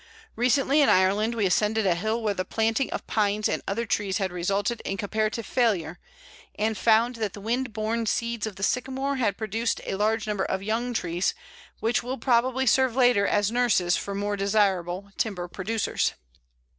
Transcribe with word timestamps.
Recently 0.35 0.81
in 0.81 0.89
Ireland 0.89 1.35
we 1.35 1.45
ascended 1.45 1.85
a 1.85 1.93
hill 1.93 2.23
where 2.23 2.33
the 2.33 2.43
planting 2.43 2.91
of 2.91 3.05
pines 3.05 3.47
and 3.47 3.61
other 3.67 3.85
trees 3.85 4.17
had 4.17 4.31
resulted 4.31 4.81
in 4.81 4.97
comparative 4.97 5.45
failure, 5.45 5.99
and 6.57 6.75
found 6.75 7.17
that 7.17 7.33
the 7.33 7.39
wind 7.39 7.71
borne 7.71 8.07
seeds 8.07 8.47
of 8.47 8.55
the 8.55 8.63
Sycamore 8.63 9.17
had 9.17 9.37
produced 9.37 9.79
a 9.85 9.93
large 9.93 10.25
number 10.25 10.45
of 10.45 10.63
young 10.63 10.95
trees, 10.95 11.35
which 11.81 12.01
will 12.01 12.17
probably 12.17 12.65
serve 12.65 12.95
later 12.95 13.27
as 13.27 13.51
nurses 13.51 13.95
for 13.95 14.15
more 14.15 14.35
desirable 14.35 15.11
timber 15.19 15.47
producers. 15.47 16.13